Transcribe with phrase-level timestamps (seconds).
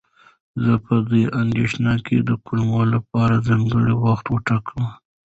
[0.63, 1.93] زه به د اندېښنو
[2.29, 4.81] د کمولو لپاره ځانګړی وخت وټاکم.